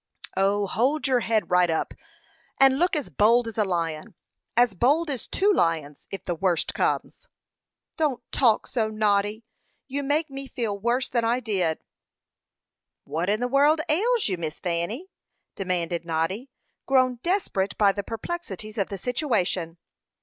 "O, 0.35 0.65
hold 0.65 1.05
your 1.07 1.19
head 1.19 1.51
right 1.51 1.69
up, 1.69 1.93
and 2.59 2.79
look 2.79 2.95
as 2.95 3.11
bold 3.11 3.47
as 3.47 3.59
a 3.59 3.63
lion 3.63 4.15
as 4.57 4.73
bold 4.73 5.11
as 5.11 5.27
two 5.27 5.53
lions, 5.53 6.07
if 6.09 6.25
the 6.25 6.33
worst 6.33 6.73
comes." 6.73 7.27
"Don't 7.97 8.19
talk 8.31 8.65
so, 8.65 8.89
Noddy. 8.89 9.45
You 9.87 10.01
make 10.01 10.31
me 10.31 10.47
feel 10.47 10.75
worse 10.75 11.07
than 11.07 11.23
I 11.23 11.39
did." 11.39 11.83
"What 13.03 13.29
in 13.29 13.41
the 13.41 13.47
world 13.47 13.81
ails 13.89 14.27
you, 14.27 14.37
Miss 14.37 14.59
Fanny?" 14.59 15.11
demanded 15.55 16.03
Noddy, 16.03 16.49
grown 16.87 17.17
desperate 17.21 17.77
by 17.77 17.91
the 17.91 18.01
perplexities 18.01 18.79
of 18.79 18.87
the 18.89 18.97
situation. 18.97 19.77